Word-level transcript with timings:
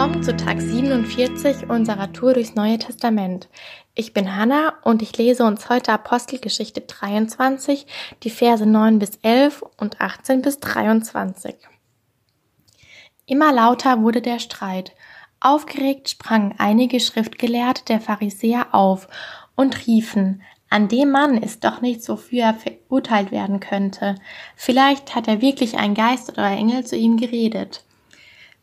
Willkommen 0.00 0.22
zu 0.22 0.34
Tag 0.34 0.62
47 0.62 1.68
unserer 1.68 2.10
Tour 2.10 2.32
durchs 2.32 2.54
Neue 2.54 2.78
Testament. 2.78 3.50
Ich 3.94 4.14
bin 4.14 4.34
Hanna 4.34 4.72
und 4.82 5.02
ich 5.02 5.18
lese 5.18 5.44
uns 5.44 5.68
heute 5.68 5.92
Apostelgeschichte 5.92 6.80
23, 6.80 7.86
die 8.22 8.30
Verse 8.30 8.64
9 8.64 8.98
bis 8.98 9.16
11 9.20 9.62
und 9.76 10.00
18 10.00 10.40
bis 10.40 10.58
23. 10.58 11.54
Immer 13.26 13.52
lauter 13.52 14.00
wurde 14.00 14.22
der 14.22 14.38
Streit. 14.38 14.94
Aufgeregt 15.38 16.08
sprangen 16.08 16.54
einige 16.56 16.98
Schriftgelehrte 16.98 17.84
der 17.84 18.00
Pharisäer 18.00 18.74
auf 18.74 19.06
und 19.54 19.86
riefen, 19.86 20.40
an 20.70 20.88
dem 20.88 21.10
Mann 21.10 21.36
ist 21.36 21.62
doch 21.62 21.82
nichts, 21.82 22.08
wofür 22.08 22.44
er 22.44 22.54
verurteilt 22.54 23.32
werden 23.32 23.60
könnte. 23.60 24.14
Vielleicht 24.56 25.14
hat 25.14 25.28
er 25.28 25.42
wirklich 25.42 25.76
ein 25.76 25.92
Geist 25.92 26.30
oder 26.32 26.48
Engel 26.48 26.86
zu 26.86 26.96
ihm 26.96 27.18
geredet. 27.18 27.84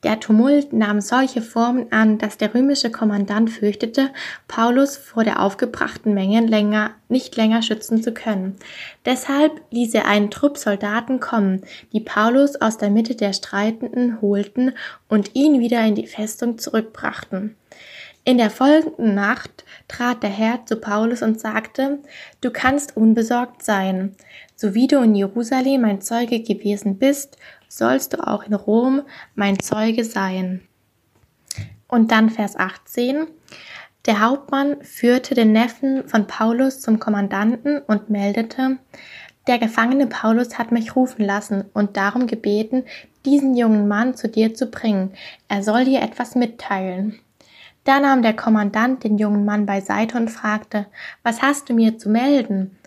Der 0.03 0.19
Tumult 0.19 0.73
nahm 0.73 1.01
solche 1.01 1.41
Formen 1.41 1.91
an, 1.91 2.19
dass 2.19 2.37
der 2.37 2.53
römische 2.53 2.91
Kommandant 2.91 3.49
fürchtete, 3.49 4.11
Paulus 4.47 4.95
vor 4.95 5.23
der 5.23 5.41
aufgebrachten 5.41 6.13
Menge 6.13 6.45
länger, 6.45 6.91
nicht 7.09 7.35
länger 7.35 7.63
schützen 7.63 8.03
zu 8.03 8.13
können. 8.13 8.57
Deshalb 9.05 9.59
ließ 9.71 9.95
er 9.95 10.05
einen 10.05 10.29
Trupp 10.29 10.57
Soldaten 10.57 11.19
kommen, 11.19 11.61
die 11.93 12.01
Paulus 12.01 12.55
aus 12.61 12.77
der 12.77 12.91
Mitte 12.91 13.15
der 13.15 13.33
Streitenden 13.33 14.21
holten 14.21 14.73
und 15.09 15.31
ihn 15.33 15.59
wieder 15.59 15.83
in 15.83 15.95
die 15.95 16.07
Festung 16.07 16.59
zurückbrachten. 16.59 17.55
In 18.27 18.37
der 18.37 18.49
folgenden 18.49 19.15
Nacht 19.15 19.63
trat 19.87 20.21
der 20.21 20.29
Herr 20.29 20.65
zu 20.65 20.75
Paulus 20.75 21.21
und 21.21 21.39
sagte, 21.39 21.99
Du 22.41 22.51
kannst 22.51 22.97
unbesorgt 22.97 23.63
sein. 23.63 24.17
So 24.53 24.73
wie 24.73 24.87
du 24.87 24.97
in 24.97 25.15
Jerusalem 25.15 25.85
ein 25.85 26.01
Zeuge 26.01 26.41
gewesen 26.41 26.97
bist, 26.97 27.37
sollst 27.69 28.11
du 28.11 28.27
auch 28.27 28.43
in 28.43 28.53
Rom 28.53 29.03
mein 29.35 29.57
Zeuge 29.59 30.03
sein. 30.03 30.67
Und 31.87 32.11
dann 32.11 32.29
Vers 32.29 32.57
18. 32.57 33.27
Der 34.05 34.19
Hauptmann 34.19 34.83
führte 34.83 35.33
den 35.33 35.53
Neffen 35.53 36.05
von 36.09 36.27
Paulus 36.27 36.81
zum 36.81 36.99
Kommandanten 36.99 37.79
und 37.79 38.09
meldete, 38.09 38.77
der 39.47 39.57
Gefangene 39.57 40.07
Paulus 40.07 40.57
hat 40.57 40.73
mich 40.73 40.97
rufen 40.97 41.23
lassen 41.23 41.63
und 41.73 41.95
darum 41.95 42.27
gebeten, 42.27 42.83
diesen 43.25 43.55
jungen 43.55 43.87
Mann 43.87 44.15
zu 44.15 44.27
dir 44.27 44.53
zu 44.53 44.69
bringen. 44.69 45.13
Er 45.47 45.63
soll 45.63 45.85
dir 45.85 46.01
etwas 46.01 46.35
mitteilen. 46.35 47.21
Da 47.87 48.01
nahm 48.01 48.21
der 48.21 48.33
Kommandant 48.33 49.05
den 49.05 49.17
jungen 49.17 49.45
Mann 49.45 49.65
beiseite 49.65 50.17
und 50.17 50.29
fragte, 50.29 50.87
was 51.23 51.41
hast 51.41 51.69
du 51.69 51.73
mir 51.73 51.97
zu 51.97 52.09
melden? 52.09 52.77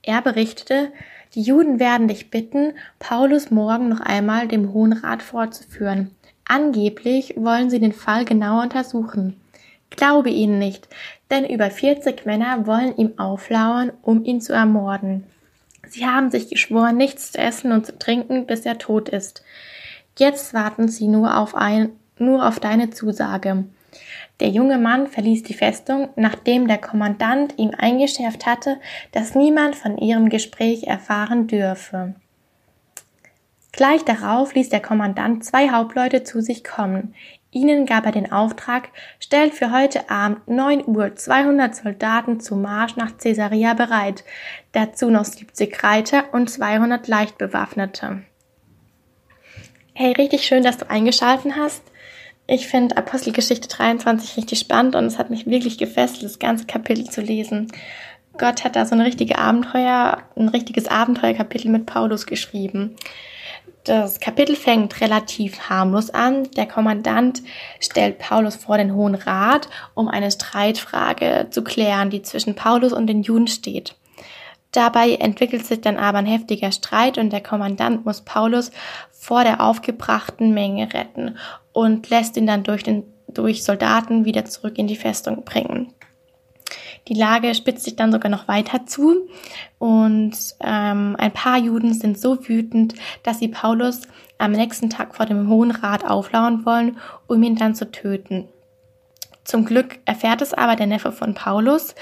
Er 0.00 0.22
berichtete, 0.22 0.92
die 1.34 1.42
Juden 1.42 1.80
werden 1.80 2.06
dich 2.06 2.30
bitten, 2.30 2.74
Paulus 3.00 3.50
morgen 3.50 3.88
noch 3.88 3.98
einmal 3.98 4.46
dem 4.46 4.72
Hohen 4.72 4.92
Rat 4.92 5.24
vorzuführen. 5.24 6.12
Angeblich 6.44 7.34
wollen 7.36 7.68
sie 7.68 7.80
den 7.80 7.92
Fall 7.92 8.24
genauer 8.24 8.62
untersuchen. 8.62 9.40
Glaube 9.90 10.30
ihnen 10.30 10.60
nicht, 10.60 10.86
denn 11.32 11.44
über 11.44 11.68
40 11.68 12.24
Männer 12.24 12.64
wollen 12.64 12.96
ihm 12.96 13.18
auflauern, 13.18 13.90
um 14.02 14.24
ihn 14.24 14.40
zu 14.40 14.52
ermorden. 14.52 15.24
Sie 15.88 16.06
haben 16.06 16.30
sich 16.30 16.48
geschworen, 16.48 16.96
nichts 16.96 17.32
zu 17.32 17.38
essen 17.38 17.72
und 17.72 17.86
zu 17.86 17.98
trinken, 17.98 18.46
bis 18.46 18.64
er 18.64 18.78
tot 18.78 19.08
ist. 19.08 19.42
Jetzt 20.16 20.54
warten 20.54 20.86
sie 20.86 21.08
nur 21.08 21.38
auf 21.38 21.56
ein, 21.56 21.90
nur 22.20 22.46
auf 22.46 22.60
deine 22.60 22.90
Zusage. 22.90 23.64
Der 24.40 24.48
junge 24.48 24.78
Mann 24.78 25.06
verließ 25.06 25.42
die 25.44 25.54
Festung, 25.54 26.08
nachdem 26.16 26.68
der 26.68 26.78
Kommandant 26.78 27.54
ihm 27.58 27.70
eingeschärft 27.76 28.46
hatte, 28.46 28.78
dass 29.12 29.34
niemand 29.34 29.76
von 29.76 29.98
ihrem 29.98 30.28
Gespräch 30.28 30.84
erfahren 30.84 31.46
dürfe. 31.46 32.14
Gleich 33.72 34.04
darauf 34.04 34.54
ließ 34.54 34.68
der 34.68 34.80
Kommandant 34.80 35.44
zwei 35.44 35.70
Hauptleute 35.70 36.22
zu 36.22 36.40
sich 36.40 36.62
kommen. 36.62 37.14
Ihnen 37.50 37.86
gab 37.86 38.06
er 38.06 38.12
den 38.12 38.30
Auftrag, 38.30 38.90
stellt 39.18 39.54
für 39.54 39.72
heute 39.72 40.10
Abend 40.10 40.46
9 40.48 40.86
Uhr 40.86 41.14
200 41.14 41.74
Soldaten 41.74 42.40
zum 42.40 42.62
Marsch 42.62 42.96
nach 42.96 43.16
Caesarea 43.16 43.74
bereit, 43.74 44.24
dazu 44.72 45.10
noch 45.10 45.24
70 45.24 45.82
Reiter 45.82 46.24
und 46.32 46.50
200 46.50 47.08
Leichtbewaffnete. 47.08 48.22
Hey, 49.92 50.12
richtig 50.12 50.44
schön, 50.44 50.64
dass 50.64 50.78
du 50.78 50.90
eingeschalten 50.90 51.54
hast. 51.56 51.82
Ich 52.46 52.66
finde 52.66 52.96
Apostelgeschichte 52.96 53.68
23 53.68 54.36
richtig 54.36 54.58
spannend 54.58 54.96
und 54.96 55.04
es 55.06 55.18
hat 55.18 55.30
mich 55.30 55.46
wirklich 55.46 55.78
gefesselt, 55.78 56.24
das 56.24 56.38
ganze 56.38 56.66
Kapitel 56.66 57.04
zu 57.04 57.22
lesen. 57.22 57.72
Gott 58.36 58.64
hat 58.64 58.76
da 58.76 58.84
so 58.84 58.94
ein 58.94 59.00
richtige 59.00 59.38
Abenteuer, 59.38 60.18
ein 60.36 60.48
richtiges 60.48 60.88
Abenteuerkapitel 60.88 61.70
mit 61.70 61.86
Paulus 61.86 62.26
geschrieben. 62.26 62.96
Das 63.84 64.20
Kapitel 64.20 64.56
fängt 64.56 65.00
relativ 65.00 65.70
harmlos 65.70 66.10
an. 66.10 66.50
Der 66.52 66.66
Kommandant 66.66 67.42
stellt 67.80 68.18
Paulus 68.18 68.56
vor 68.56 68.76
den 68.76 68.94
Hohen 68.94 69.14
Rat, 69.14 69.68
um 69.94 70.08
eine 70.08 70.30
Streitfrage 70.30 71.48
zu 71.50 71.62
klären, 71.62 72.10
die 72.10 72.22
zwischen 72.22 72.54
Paulus 72.54 72.92
und 72.92 73.06
den 73.06 73.22
Juden 73.22 73.46
steht. 73.46 73.94
Dabei 74.72 75.14
entwickelt 75.14 75.64
sich 75.64 75.80
dann 75.80 75.98
aber 75.98 76.18
ein 76.18 76.26
heftiger 76.26 76.72
Streit 76.72 77.16
und 77.16 77.32
der 77.32 77.42
Kommandant 77.42 78.04
muss 78.04 78.22
Paulus 78.22 78.70
vor 79.12 79.44
der 79.44 79.60
aufgebrachten 79.60 80.52
Menge 80.52 80.92
retten 80.92 81.38
und 81.74 82.08
lässt 82.08 82.38
ihn 82.38 82.46
dann 82.46 82.62
durch, 82.62 82.82
den, 82.82 83.02
durch 83.28 83.62
Soldaten 83.62 84.24
wieder 84.24 84.46
zurück 84.46 84.78
in 84.78 84.86
die 84.86 84.96
Festung 84.96 85.44
bringen. 85.44 85.92
Die 87.08 87.14
Lage 87.14 87.54
spitzt 87.54 87.84
sich 87.84 87.96
dann 87.96 88.12
sogar 88.12 88.30
noch 88.30 88.48
weiter 88.48 88.86
zu 88.86 89.28
und 89.78 90.32
ähm, 90.60 91.16
ein 91.18 91.32
paar 91.32 91.58
Juden 91.58 91.92
sind 91.92 92.18
so 92.18 92.48
wütend, 92.48 92.94
dass 93.22 93.40
sie 93.40 93.48
Paulus 93.48 94.02
am 94.38 94.52
nächsten 94.52 94.88
Tag 94.88 95.14
vor 95.14 95.26
dem 95.26 95.48
Hohen 95.48 95.70
Rat 95.70 96.06
auflauern 96.06 96.64
wollen, 96.64 96.96
um 97.26 97.42
ihn 97.42 97.56
dann 97.56 97.74
zu 97.74 97.90
töten. 97.90 98.48
Zum 99.44 99.66
Glück 99.66 99.98
erfährt 100.06 100.40
es 100.40 100.54
aber 100.54 100.76
der 100.76 100.86
Neffe 100.86 101.12
von 101.12 101.34
Paulus 101.34 101.94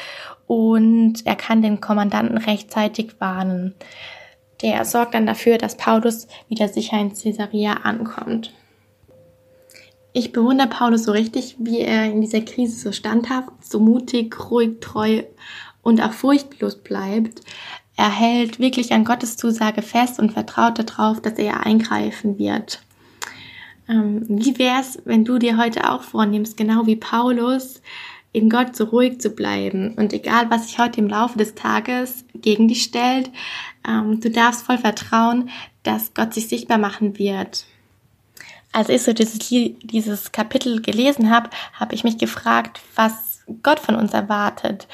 und 0.46 1.26
er 1.26 1.34
kann 1.34 1.62
den 1.62 1.80
Kommandanten 1.80 2.38
rechtzeitig 2.38 3.14
warnen. 3.18 3.74
Der 4.60 4.84
sorgt 4.84 5.14
dann 5.14 5.26
dafür, 5.26 5.58
dass 5.58 5.76
Paulus 5.76 6.28
wieder 6.48 6.68
sicher 6.68 7.00
in 7.00 7.12
Caesarea 7.12 7.72
ankommt. 7.82 8.52
Ich 10.14 10.32
bewundere 10.32 10.68
Paulus 10.68 11.04
so 11.04 11.12
richtig, 11.12 11.56
wie 11.58 11.80
er 11.80 12.04
in 12.04 12.20
dieser 12.20 12.42
Krise 12.42 12.78
so 12.78 12.92
standhaft, 12.92 13.48
so 13.60 13.80
mutig, 13.80 14.50
ruhig, 14.50 14.80
treu 14.80 15.22
und 15.80 16.02
auch 16.02 16.12
furchtlos 16.12 16.76
bleibt. 16.76 17.40
Er 17.96 18.10
hält 18.10 18.58
wirklich 18.58 18.92
an 18.92 19.04
Gottes 19.04 19.36
Zusage 19.36 19.80
fest 19.80 20.18
und 20.18 20.32
vertraut 20.32 20.78
darauf, 20.78 21.20
dass 21.20 21.34
er 21.34 21.64
eingreifen 21.64 22.38
wird. 22.38 22.82
Ähm, 23.88 24.24
wie 24.28 24.58
wär's, 24.58 24.98
wenn 25.04 25.24
du 25.24 25.38
dir 25.38 25.56
heute 25.56 25.90
auch 25.90 26.02
vornimmst, 26.02 26.56
genau 26.56 26.86
wie 26.86 26.96
Paulus, 26.96 27.80
in 28.32 28.48
Gott 28.48 28.76
so 28.76 28.84
ruhig 28.84 29.20
zu 29.20 29.30
bleiben 29.30 29.94
und 29.94 30.12
egal, 30.12 30.50
was 30.50 30.68
sich 30.68 30.78
heute 30.78 31.00
im 31.00 31.08
Laufe 31.08 31.36
des 31.36 31.54
Tages 31.54 32.24
gegen 32.34 32.66
dich 32.66 32.82
stellt, 32.82 33.30
ähm, 33.86 34.20
du 34.20 34.30
darfst 34.30 34.62
voll 34.62 34.78
vertrauen, 34.78 35.50
dass 35.82 36.14
Gott 36.14 36.32
sich 36.32 36.48
sichtbar 36.48 36.78
machen 36.78 37.18
wird. 37.18 37.66
Als 38.72 38.88
ich 38.88 39.02
so 39.02 39.12
dieses, 39.12 39.38
dieses 39.38 40.32
Kapitel 40.32 40.80
gelesen 40.80 41.30
habe, 41.30 41.50
habe 41.74 41.94
ich 41.94 42.04
mich 42.04 42.18
gefragt, 42.18 42.80
was 42.94 43.40
Gott 43.62 43.80
von 43.80 43.94
uns 43.94 44.14
erwartet, 44.14 44.88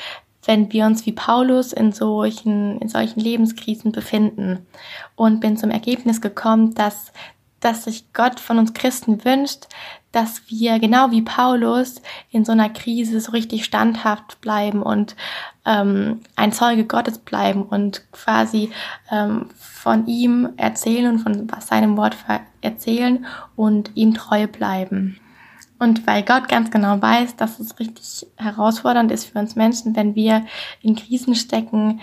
wenn 0.44 0.72
wir 0.72 0.86
uns 0.86 1.06
wie 1.06 1.12
Paulus 1.12 1.72
in 1.72 1.92
solchen, 1.92 2.78
in 2.80 2.88
solchen 2.88 3.20
Lebenskrisen 3.20 3.92
befinden. 3.92 4.66
Und 5.14 5.40
bin 5.40 5.56
zum 5.56 5.70
Ergebnis 5.70 6.20
gekommen, 6.20 6.74
dass 6.74 7.12
dass 7.60 7.84
sich 7.84 8.12
Gott 8.12 8.40
von 8.40 8.58
uns 8.58 8.74
Christen 8.74 9.24
wünscht, 9.24 9.66
dass 10.12 10.42
wir 10.48 10.78
genau 10.78 11.10
wie 11.10 11.22
Paulus 11.22 12.00
in 12.30 12.44
so 12.44 12.52
einer 12.52 12.70
Krise 12.70 13.20
so 13.20 13.32
richtig 13.32 13.64
standhaft 13.64 14.40
bleiben 14.40 14.82
und 14.82 15.16
ähm, 15.66 16.20
ein 16.34 16.52
Zeuge 16.52 16.84
Gottes 16.84 17.18
bleiben 17.18 17.62
und 17.62 18.10
quasi 18.12 18.70
ähm, 19.10 19.50
von 19.58 20.06
ihm 20.06 20.50
erzählen 20.56 21.12
und 21.12 21.18
von 21.18 21.48
seinem 21.60 21.96
Wort 21.96 22.16
erzählen 22.62 23.26
und 23.54 23.90
ihm 23.94 24.14
treu 24.14 24.46
bleiben. 24.46 25.20
Und 25.78 26.06
weil 26.06 26.24
Gott 26.24 26.48
ganz 26.48 26.70
genau 26.70 27.00
weiß, 27.00 27.36
dass 27.36 27.60
es 27.60 27.78
richtig 27.78 28.26
herausfordernd 28.36 29.12
ist 29.12 29.26
für 29.26 29.38
uns 29.38 29.54
Menschen, 29.54 29.94
wenn 29.94 30.14
wir 30.14 30.44
in 30.82 30.96
Krisen 30.96 31.34
stecken, 31.36 32.00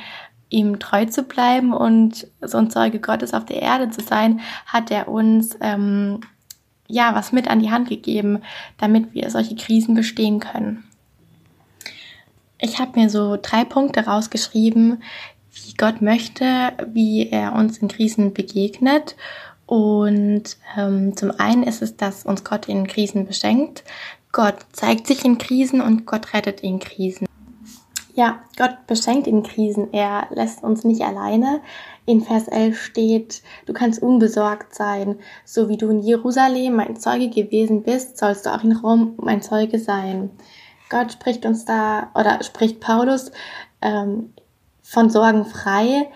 ihm 0.49 0.79
treu 0.79 1.05
zu 1.05 1.23
bleiben 1.23 1.73
und 1.73 2.27
so 2.41 2.57
ein 2.57 2.69
Zeuge 2.69 2.99
Gottes 2.99 3.33
auf 3.33 3.45
der 3.45 3.61
Erde 3.61 3.89
zu 3.89 4.01
sein, 4.01 4.41
hat 4.65 4.91
er 4.91 5.07
uns 5.07 5.57
ähm, 5.61 6.21
ja 6.87 7.15
was 7.15 7.31
mit 7.31 7.47
an 7.47 7.59
die 7.59 7.71
Hand 7.71 7.89
gegeben, 7.89 8.41
damit 8.77 9.13
wir 9.13 9.29
solche 9.29 9.55
Krisen 9.55 9.95
bestehen 9.95 10.39
können. 10.39 10.83
Ich 12.59 12.79
habe 12.79 12.99
mir 12.99 13.09
so 13.09 13.37
drei 13.41 13.65
Punkte 13.65 14.05
rausgeschrieben, 14.05 15.03
wie 15.51 15.73
Gott 15.77 16.01
möchte, 16.01 16.73
wie 16.91 17.29
er 17.29 17.53
uns 17.53 17.77
in 17.79 17.87
Krisen 17.87 18.33
begegnet. 18.33 19.15
Und 19.65 20.57
ähm, 20.77 21.17
zum 21.17 21.31
einen 21.31 21.63
ist 21.63 21.81
es, 21.81 21.97
dass 21.97 22.25
uns 22.25 22.43
Gott 22.43 22.67
in 22.67 22.87
Krisen 22.87 23.25
beschenkt. 23.25 23.83
Gott 24.31 24.55
zeigt 24.73 25.07
sich 25.07 25.25
in 25.25 25.37
Krisen 25.37 25.81
und 25.81 26.05
Gott 26.05 26.33
rettet 26.33 26.61
in 26.61 26.79
Krisen. 26.79 27.24
Ja, 28.15 28.39
Gott 28.57 28.87
beschenkt 28.87 29.27
in 29.27 29.43
Krisen. 29.43 29.91
Er 29.91 30.27
lässt 30.29 30.63
uns 30.63 30.85
nicht 30.85 31.01
alleine. 31.01 31.59
In 32.05 32.21
Vers 32.21 32.47
11 32.47 32.81
steht, 32.81 33.43
du 33.65 33.73
kannst 33.73 34.01
unbesorgt 34.01 34.73
sein. 34.73 35.19
So 35.43 35.67
wie 35.67 35.75
du 35.75 35.89
in 35.89 35.99
Jerusalem 35.99 36.77
mein 36.77 36.95
Zeuge 36.95 37.29
gewesen 37.29 37.83
bist, 37.83 38.17
sollst 38.17 38.45
du 38.45 38.51
auch 38.51 38.63
in 38.63 38.71
Rom 38.71 39.15
mein 39.17 39.41
Zeuge 39.41 39.79
sein. 39.79 40.29
Gott 40.89 41.11
spricht 41.11 41.45
uns 41.45 41.65
da, 41.65 42.09
oder 42.15 42.41
spricht 42.41 42.79
Paulus 42.79 43.31
ähm, 43.81 44.31
von 44.81 45.09
Sorgen 45.09 45.43
frei. 45.43 46.09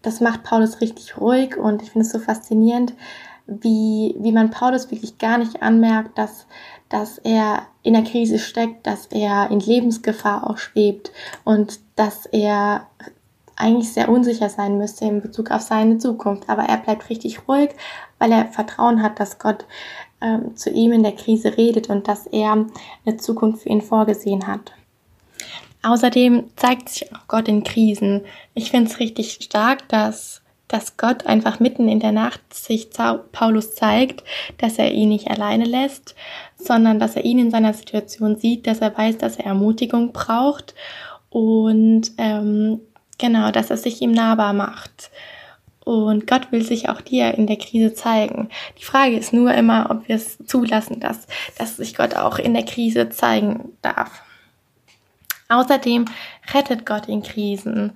Das 0.00 0.22
macht 0.22 0.44
Paulus 0.44 0.80
richtig 0.80 1.18
ruhig 1.18 1.58
und 1.58 1.82
ich 1.82 1.90
finde 1.90 2.06
es 2.06 2.12
so 2.12 2.18
faszinierend, 2.18 2.94
wie, 3.46 4.14
wie 4.18 4.32
man 4.32 4.50
Paulus 4.50 4.90
wirklich 4.90 5.18
gar 5.18 5.36
nicht 5.36 5.62
anmerkt, 5.62 6.16
dass, 6.16 6.46
dass 6.92 7.18
er 7.18 7.66
in 7.82 7.94
der 7.94 8.04
Krise 8.04 8.38
steckt, 8.38 8.86
dass 8.86 9.06
er 9.06 9.50
in 9.50 9.60
Lebensgefahr 9.60 10.48
auch 10.48 10.58
schwebt 10.58 11.10
und 11.44 11.80
dass 11.96 12.26
er 12.26 12.86
eigentlich 13.56 13.92
sehr 13.92 14.08
unsicher 14.08 14.48
sein 14.48 14.76
müsste 14.76 15.06
in 15.06 15.22
Bezug 15.22 15.50
auf 15.50 15.62
seine 15.62 15.98
Zukunft. 15.98 16.48
Aber 16.48 16.64
er 16.64 16.76
bleibt 16.78 17.08
richtig 17.08 17.48
ruhig, 17.48 17.70
weil 18.18 18.32
er 18.32 18.46
Vertrauen 18.46 19.02
hat, 19.02 19.20
dass 19.20 19.38
Gott 19.38 19.64
ähm, 20.20 20.54
zu 20.56 20.70
ihm 20.70 20.92
in 20.92 21.02
der 21.02 21.12
Krise 21.12 21.56
redet 21.56 21.88
und 21.88 22.08
dass 22.08 22.26
er 22.26 22.66
eine 23.06 23.16
Zukunft 23.16 23.62
für 23.62 23.70
ihn 23.70 23.82
vorgesehen 23.82 24.46
hat. 24.46 24.72
Außerdem 25.82 26.44
zeigt 26.56 26.90
sich 26.90 27.14
auch 27.14 27.26
Gott 27.26 27.48
in 27.48 27.64
Krisen. 27.64 28.22
Ich 28.54 28.70
finde 28.70 28.90
es 28.90 29.00
richtig 29.00 29.38
stark, 29.40 29.88
dass 29.88 30.41
dass 30.72 30.96
Gott 30.96 31.26
einfach 31.26 31.60
mitten 31.60 31.88
in 31.88 32.00
der 32.00 32.12
Nacht 32.12 32.40
sich 32.52 32.88
Paulus 33.32 33.74
zeigt, 33.74 34.24
dass 34.58 34.78
er 34.78 34.90
ihn 34.92 35.10
nicht 35.10 35.30
alleine 35.30 35.64
lässt, 35.64 36.14
sondern 36.56 36.98
dass 36.98 37.14
er 37.16 37.24
ihn 37.24 37.38
in 37.38 37.50
seiner 37.50 37.74
Situation 37.74 38.36
sieht, 38.36 38.66
dass 38.66 38.80
er 38.80 38.96
weiß, 38.96 39.18
dass 39.18 39.36
er 39.36 39.46
Ermutigung 39.46 40.12
braucht 40.12 40.74
und 41.28 42.12
ähm, 42.18 42.80
genau, 43.18 43.50
dass 43.50 43.70
er 43.70 43.76
sich 43.76 44.00
ihm 44.00 44.12
nahbar 44.12 44.52
macht. 44.52 45.10
Und 45.84 46.26
Gott 46.26 46.52
will 46.52 46.62
sich 46.62 46.88
auch 46.88 47.00
dir 47.00 47.34
in 47.34 47.46
der 47.46 47.56
Krise 47.56 47.92
zeigen. 47.92 48.48
Die 48.78 48.84
Frage 48.84 49.16
ist 49.16 49.32
nur 49.32 49.52
immer, 49.52 49.90
ob 49.90 50.06
wir 50.08 50.14
es 50.14 50.38
zulassen, 50.46 51.00
dass, 51.00 51.26
dass 51.58 51.76
sich 51.76 51.96
Gott 51.96 52.14
auch 52.14 52.38
in 52.38 52.54
der 52.54 52.64
Krise 52.64 53.08
zeigen 53.10 53.72
darf. 53.82 54.22
Außerdem 55.48 56.04
rettet 56.54 56.86
Gott 56.86 57.08
in 57.08 57.22
Krisen. 57.22 57.92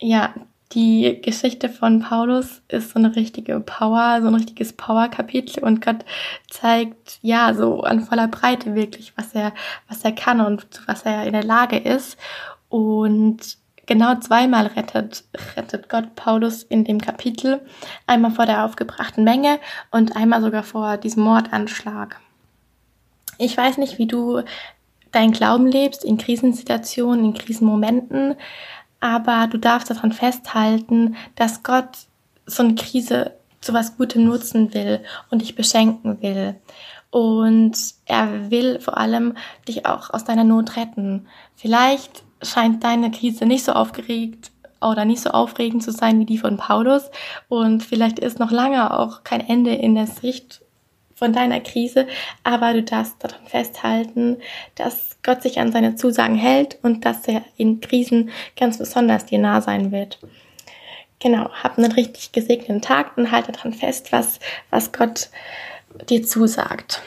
Ja, 0.00 0.34
die 0.72 1.20
Geschichte 1.22 1.68
von 1.68 2.00
Paulus 2.00 2.62
ist 2.68 2.90
so 2.90 2.98
eine 2.98 3.14
richtige 3.14 3.60
Power, 3.60 4.20
so 4.20 4.28
ein 4.28 4.34
richtiges 4.34 4.72
Power-Kapitel 4.72 5.62
und 5.62 5.84
Gott 5.84 6.04
zeigt 6.50 7.18
ja 7.22 7.54
so 7.54 7.82
an 7.82 8.00
voller 8.00 8.28
Breite 8.28 8.74
wirklich, 8.74 9.12
was 9.16 9.34
er, 9.34 9.52
was 9.88 10.04
er 10.04 10.12
kann 10.12 10.40
und 10.40 10.72
zu 10.74 10.82
was 10.86 11.02
er 11.02 11.26
in 11.26 11.32
der 11.32 11.44
Lage 11.44 11.76
ist. 11.76 12.16
Und 12.68 13.58
genau 13.86 14.16
zweimal 14.16 14.66
rettet, 14.66 15.24
rettet 15.56 15.88
Gott 15.88 16.16
Paulus 16.16 16.62
in 16.64 16.84
dem 16.84 17.00
Kapitel. 17.00 17.60
Einmal 18.06 18.32
vor 18.32 18.46
der 18.46 18.64
aufgebrachten 18.64 19.22
Menge 19.22 19.60
und 19.90 20.16
einmal 20.16 20.40
sogar 20.40 20.62
vor 20.62 20.96
diesem 20.96 21.22
Mordanschlag. 21.22 22.20
Ich 23.38 23.56
weiß 23.56 23.78
nicht, 23.78 23.98
wie 23.98 24.06
du 24.06 24.42
deinen 25.12 25.32
Glauben 25.32 25.66
lebst 25.66 26.04
in 26.04 26.18
Krisensituationen, 26.18 27.24
in 27.24 27.34
Krisenmomenten 27.34 28.34
aber 29.04 29.48
du 29.48 29.58
darfst 29.58 29.90
daran 29.90 30.12
festhalten, 30.12 31.16
dass 31.34 31.62
Gott 31.62 32.06
so 32.46 32.62
eine 32.62 32.74
Krise 32.74 33.32
zu 33.60 33.74
was 33.74 33.98
Gutem 33.98 34.24
nutzen 34.24 34.72
will 34.72 35.00
und 35.30 35.42
dich 35.42 35.54
beschenken 35.54 36.22
will. 36.22 36.54
Und 37.10 37.76
er 38.06 38.50
will 38.50 38.80
vor 38.80 38.96
allem 38.96 39.36
dich 39.68 39.84
auch 39.84 40.08
aus 40.08 40.24
deiner 40.24 40.42
Not 40.42 40.78
retten. 40.78 41.26
Vielleicht 41.54 42.22
scheint 42.40 42.82
deine 42.82 43.10
Krise 43.10 43.44
nicht 43.44 43.66
so 43.66 43.72
aufgeregt 43.72 44.50
oder 44.80 45.04
nicht 45.04 45.20
so 45.20 45.30
aufregend 45.30 45.82
zu 45.82 45.92
sein 45.92 46.18
wie 46.18 46.24
die 46.24 46.38
von 46.38 46.56
Paulus. 46.56 47.10
Und 47.50 47.82
vielleicht 47.82 48.18
ist 48.18 48.38
noch 48.38 48.50
lange 48.50 48.98
auch 48.98 49.22
kein 49.22 49.46
Ende 49.46 49.74
in 49.74 49.94
der 49.94 50.06
Sicht 50.06 50.62
von 51.14 51.32
deiner 51.32 51.60
Krise, 51.60 52.06
aber 52.42 52.72
du 52.72 52.82
darfst 52.82 53.16
daran 53.18 53.46
festhalten, 53.46 54.38
dass 54.74 55.16
Gott 55.22 55.42
sich 55.42 55.58
an 55.58 55.72
seine 55.72 55.94
Zusagen 55.94 56.36
hält 56.36 56.78
und 56.82 57.04
dass 57.04 57.26
er 57.28 57.42
in 57.56 57.80
Krisen 57.80 58.30
ganz 58.56 58.78
besonders 58.78 59.26
dir 59.26 59.38
nah 59.38 59.60
sein 59.60 59.92
wird. 59.92 60.18
Genau, 61.20 61.50
hab 61.62 61.78
einen 61.78 61.92
richtig 61.92 62.32
gesegneten 62.32 62.82
Tag 62.82 63.16
und 63.16 63.30
halte 63.30 63.52
daran 63.52 63.72
fest, 63.72 64.12
was, 64.12 64.40
was 64.70 64.92
Gott 64.92 65.30
dir 66.08 66.22
zusagt. 66.24 67.02